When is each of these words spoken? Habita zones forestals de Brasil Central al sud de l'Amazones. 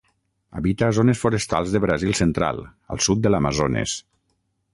Habita 0.59 0.87
zones 0.99 1.21
forestals 1.25 1.75
de 1.75 1.81
Brasil 1.83 2.17
Central 2.21 2.63
al 2.95 3.05
sud 3.11 3.23
de 3.27 3.35
l'Amazones. 3.35 3.95